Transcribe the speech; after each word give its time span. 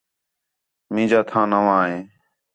مینجا 0.93 1.19
تھاں 1.29 1.45
نواں 1.51 1.81
ہے 1.89 1.97